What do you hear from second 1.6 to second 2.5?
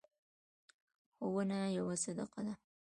یوه صدقه